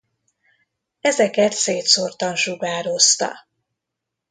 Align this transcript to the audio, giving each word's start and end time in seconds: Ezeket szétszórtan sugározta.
Ezeket 1.01 1.51
szétszórtan 1.53 2.35
sugározta. 2.35 3.35